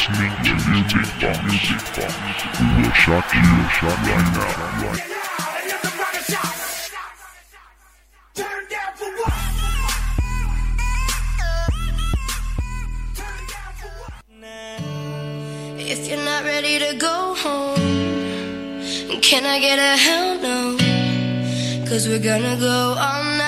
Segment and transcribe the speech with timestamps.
[0.00, 1.76] Listening to Music.
[2.60, 3.40] We will shock you,
[3.82, 4.86] right now.
[4.86, 5.06] Right
[15.78, 18.80] If you're not ready to go home,
[19.20, 20.78] can I get a hell no?
[21.88, 23.39] Cause we're gonna go all night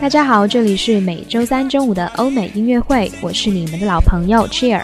[0.00, 4.82] 大家好，这里是每周三中午的欧美音乐会，我是你们的老朋友 Cheer。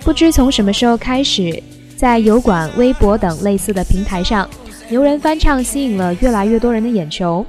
[0.00, 1.60] 不知从什么时候开始，
[1.96, 4.48] 在油管、微博等类似的平台上，
[4.88, 7.44] 牛人翻唱吸引了越来越多人的眼球，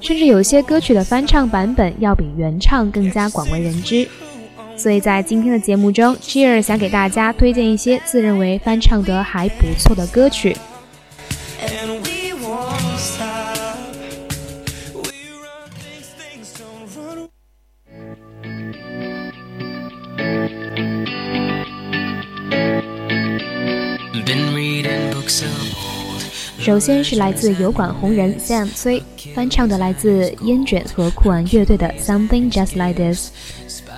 [0.00, 4.08] 甚至有些歌曲的翻唱版本要比原唱更加广为人知。
[4.76, 10.56] 所以在今天的节目中，Cheer 想给大家推荐一些自认为翻唱得还不错的歌曲。
[26.62, 29.02] 首先是来自油管红人 Sam 崔
[29.34, 33.30] 翻唱的来自烟卷和酷玩乐队的《Something Just Like This》。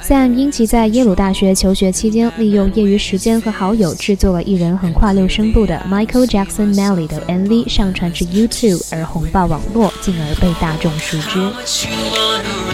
[0.02, 12.53] Sam 因其在耶鲁大学求学期间，利用业余时间和好友制作了一人横跨六声部的 Michael Jackson Melly 的 MV 上传至 YouTube 而红爆网络，进而被大众熟知。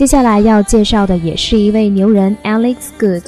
[0.00, 3.22] 接下来要介绍的也是一位牛人 Alex Good，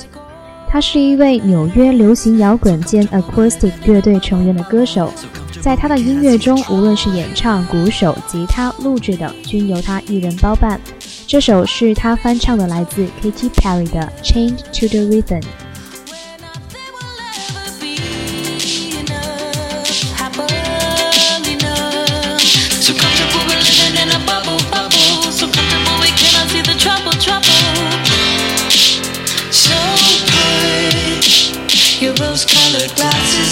[0.71, 5.13] 他是一位纽约流行摇滚兼 acoustic 乐队成员的歌手。
[5.61, 10.81] 在他的音乐中，无论是演唱、鼓手、吉他、录制等，均由他一人包办。
[11.27, 15.43] 这首是他翻唱的来自 Katy Perry 的《Chained to the Rhythm》。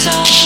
[0.03, 0.40] soul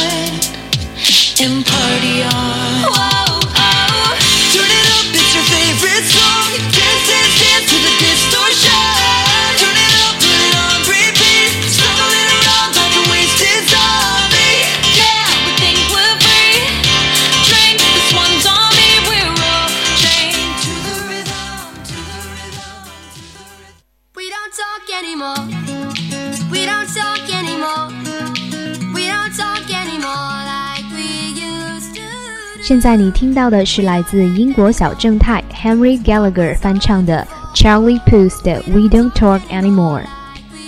[32.65, 40.01] 现在你听到的是来自英国小正太 Henry Gallagher 翻唱的 Charlie Puth 的《We Don't Talk Anymore》。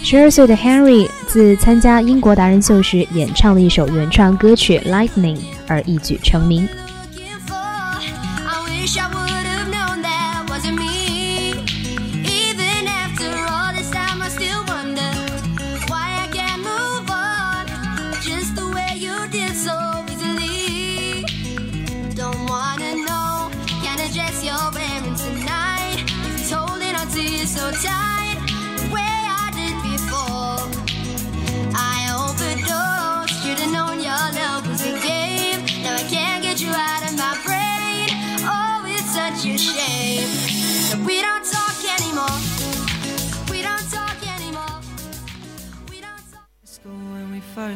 [0.03, 6.69] 十二岁的 Henry 自参加英国达人秀时演唱了一首原创歌曲《Lightning》而一举成名。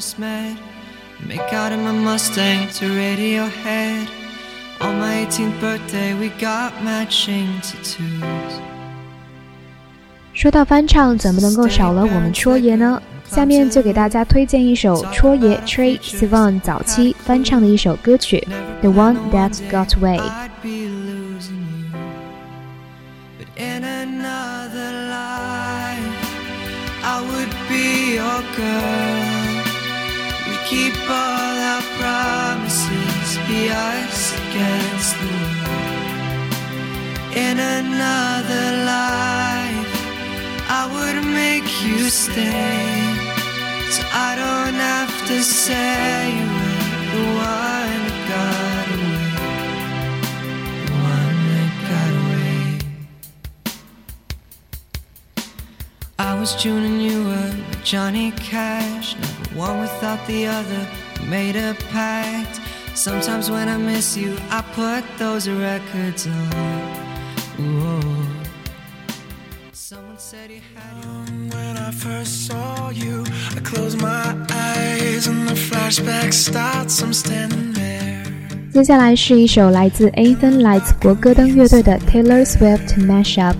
[0.01, 0.57] First met.
[1.25, 4.07] Make out in my Mustang to Radiohead.
[4.80, 8.80] On my 18th birthday, we got matching tattoos.
[10.40, 13.00] 说到翻唱，怎么能够少了我们戳爷呢？
[13.24, 18.46] 下面就给大家推荐一首戳爷 Trey Sivan 早期翻唱的一首歌曲《
[18.80, 20.18] The One That Got Away》。
[20.20, 21.90] I'd be losing you.
[23.38, 25.98] But in another life,
[27.02, 29.64] I would be your girl.
[30.46, 34.89] We keep all our promises, be us against
[42.11, 43.15] Stay.
[43.89, 46.83] So I don't have to say you were
[47.15, 49.31] the one that got away.
[50.85, 52.63] The one that got away.
[56.19, 57.53] I was June and you were
[57.83, 59.15] Johnny Cash.
[59.15, 60.87] Never one without the other.
[61.21, 62.59] We made a pact.
[62.93, 67.61] Sometimes when I miss you, I put those records on.
[67.61, 67.90] Ooh.
[69.91, 75.45] Someone said you had your When I first saw you, I closed my eyes and
[75.45, 77.01] the flashback starts.
[77.01, 78.71] I'm standing there.
[78.71, 83.55] 接下来是一首来自 Ethan Lights 国歌登乐队的 Taylor Swift Mashup。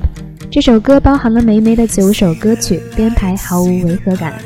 [0.50, 4.42] 这首歌包含了霉霉的九首歌曲，编排毫无违和感。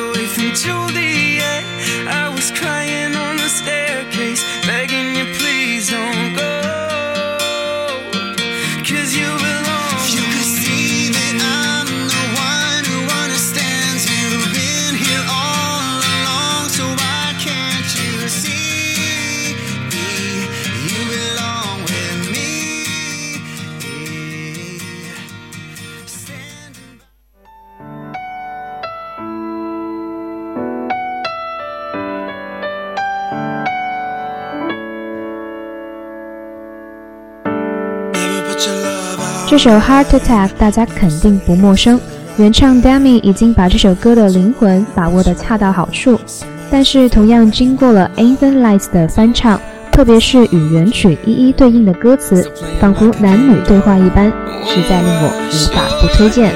[0.00, 1.09] Away from Juliet.
[39.48, 41.98] 这首《Heart Attack》大家肯定不陌生，
[42.36, 46.20] 原唱 Demi 已经把这首歌的灵魂把握得恰到好处。
[46.70, 49.60] 但是同样经过了 Ethan Lights 的翻唱，
[49.90, 52.48] 特别是与原曲一一对应的歌词，
[52.78, 54.26] 仿佛男女对话一般，
[54.66, 56.54] 实在令我无法不推荐。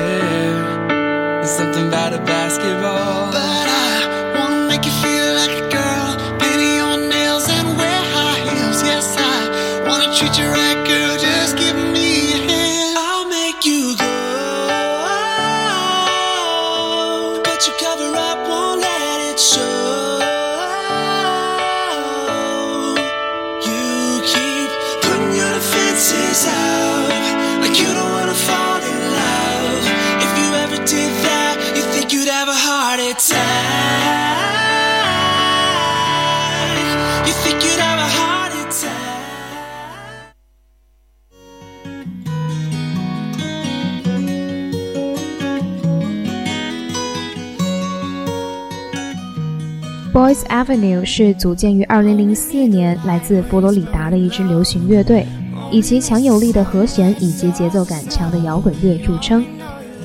[50.12, 55.26] ，Boys Avenue 是组建于2004年，来自佛罗里达的一支流行乐队，
[55.72, 59.44] 以其强有力的和弦以及节奏感强的摇滚乐著称。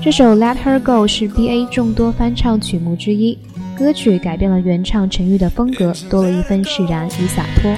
[0.01, 3.37] 这首《Let Her Go》是 B.A 众多翻唱曲目之一，
[3.79, 7.73] 歌曲改变了原唱陈玉的风格，多了一份释然与洒脱。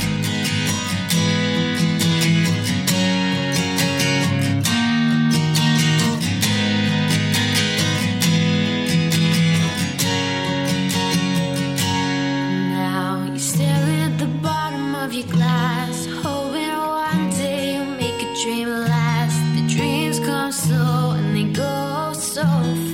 [12.73, 13.69] Now you stare
[14.03, 19.37] at the bottom of your glass, hoping one day you'll make a dream last.
[19.55, 22.41] The dreams come slow and they go so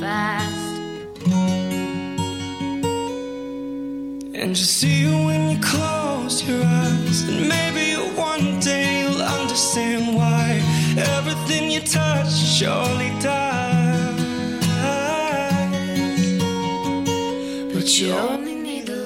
[0.02, 0.37] fast.
[4.58, 7.22] And you see you when you close your eyes.
[7.30, 10.64] And maybe one day you'll understand why
[10.98, 14.18] everything you touch surely dies.
[17.72, 18.18] But you're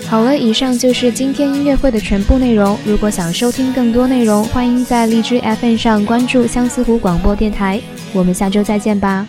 [0.08, 2.78] 好了，以上就是今天音乐会的全部内容。
[2.86, 7.82] 如果想收听更多内容，欢迎在荔枝 FM 上关注相思湖广播电台。
[8.14, 9.28] 我们下周再见吧。